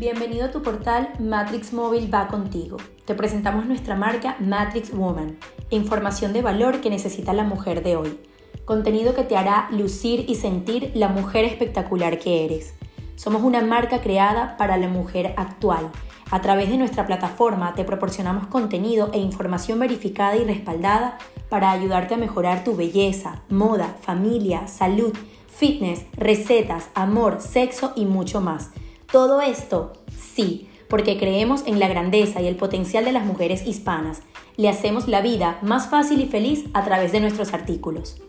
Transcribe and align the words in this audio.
Bienvenido 0.00 0.46
a 0.46 0.50
tu 0.50 0.62
portal 0.62 1.12
Matrix 1.18 1.74
Móvil 1.74 2.08
va 2.12 2.26
contigo. 2.28 2.78
Te 3.04 3.14
presentamos 3.14 3.66
nuestra 3.66 3.96
marca 3.96 4.34
Matrix 4.40 4.94
Woman, 4.94 5.36
información 5.68 6.32
de 6.32 6.40
valor 6.40 6.80
que 6.80 6.88
necesita 6.88 7.34
la 7.34 7.44
mujer 7.44 7.82
de 7.82 7.96
hoy. 7.96 8.18
Contenido 8.64 9.14
que 9.14 9.24
te 9.24 9.36
hará 9.36 9.68
lucir 9.72 10.24
y 10.26 10.36
sentir 10.36 10.90
la 10.94 11.08
mujer 11.08 11.44
espectacular 11.44 12.18
que 12.18 12.46
eres. 12.46 12.72
Somos 13.14 13.42
una 13.42 13.60
marca 13.60 14.00
creada 14.00 14.56
para 14.56 14.78
la 14.78 14.88
mujer 14.88 15.34
actual. 15.36 15.90
A 16.30 16.40
través 16.40 16.70
de 16.70 16.78
nuestra 16.78 17.06
plataforma 17.06 17.74
te 17.74 17.84
proporcionamos 17.84 18.46
contenido 18.46 19.10
e 19.12 19.18
información 19.18 19.78
verificada 19.80 20.34
y 20.36 20.44
respaldada 20.44 21.18
para 21.50 21.72
ayudarte 21.72 22.14
a 22.14 22.16
mejorar 22.16 22.64
tu 22.64 22.74
belleza, 22.74 23.42
moda, 23.50 23.96
familia, 24.00 24.66
salud, 24.66 25.12
fitness, 25.46 26.06
recetas, 26.14 26.88
amor, 26.94 27.42
sexo 27.42 27.92
y 27.96 28.06
mucho 28.06 28.40
más 28.40 28.70
todo 29.12 29.40
esto, 29.40 29.92
sí, 30.16 30.68
porque 30.88 31.18
creemos 31.18 31.62
en 31.66 31.78
la 31.78 31.88
grandeza 31.88 32.40
y 32.40 32.46
el 32.46 32.56
potencial 32.56 33.04
de 33.04 33.12
las 33.12 33.24
mujeres 33.24 33.66
hispanas. 33.66 34.22
Le 34.56 34.68
hacemos 34.68 35.08
la 35.08 35.20
vida 35.20 35.58
más 35.62 35.88
fácil 35.88 36.20
y 36.20 36.26
feliz 36.26 36.66
a 36.74 36.84
través 36.84 37.12
de 37.12 37.20
nuestros 37.20 37.52
artículos. 37.54 38.20